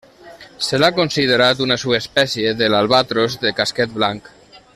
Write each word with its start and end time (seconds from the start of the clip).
Se 0.67 0.77
l'ha 0.79 0.89
considerat 0.99 1.61
una 1.65 1.77
subespècie 1.83 2.55
de 2.63 2.71
l'albatros 2.75 3.37
de 3.45 3.53
casquet 3.61 3.95
blanc. 4.01 4.33